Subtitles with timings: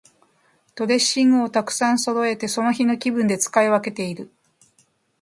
[0.73, 4.31] ドレッシングをたくさんそろえて、その日の気分で使い分けている。